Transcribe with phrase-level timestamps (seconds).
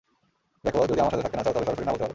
[0.65, 2.09] দেখো, যদি আমার সাথে থাকতে না চাও, তবে সরাসরি না বলতে পারো।